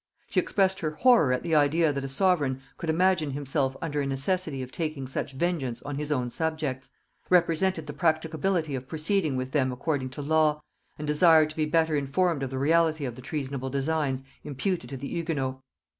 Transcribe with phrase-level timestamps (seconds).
[0.31, 4.07] She expressed her horror at the idea that a sovereign could imagine himself under a
[4.07, 6.89] necessity of taking such vengeance on his own subjects;
[7.29, 10.59] represented the practicability of proceeding with them according to law,
[10.97, 14.97] and desired to be better informed of the reality of the treasonable designs imputed to
[14.97, 15.61] the Hugonots.